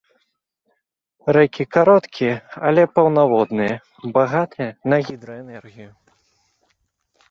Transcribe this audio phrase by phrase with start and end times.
[1.37, 2.35] Рэкі кароткія,
[2.71, 3.73] але паўнаводныя,
[4.19, 5.91] багатыя на гідраэнергію.